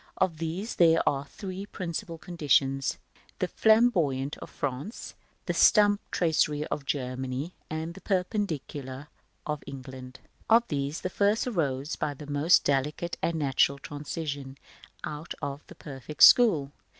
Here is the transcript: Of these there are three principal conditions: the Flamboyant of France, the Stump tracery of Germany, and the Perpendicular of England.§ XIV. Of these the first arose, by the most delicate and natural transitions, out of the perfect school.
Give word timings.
Of 0.17 0.39
these 0.39 0.77
there 0.77 1.07
are 1.07 1.25
three 1.25 1.67
principal 1.67 2.17
conditions: 2.17 2.97
the 3.37 3.47
Flamboyant 3.47 4.35
of 4.39 4.49
France, 4.49 5.13
the 5.45 5.53
Stump 5.53 6.01
tracery 6.09 6.65
of 6.69 6.87
Germany, 6.87 7.53
and 7.69 7.93
the 7.93 8.01
Perpendicular 8.01 9.09
of 9.45 9.63
England.§ 9.67 10.17
XIV. 10.25 10.29
Of 10.57 10.67
these 10.69 11.01
the 11.01 11.11
first 11.11 11.45
arose, 11.45 11.95
by 11.97 12.15
the 12.15 12.25
most 12.25 12.63
delicate 12.63 13.15
and 13.21 13.37
natural 13.37 13.77
transitions, 13.77 14.57
out 15.03 15.35
of 15.39 15.63
the 15.67 15.75
perfect 15.75 16.23
school. 16.23 16.71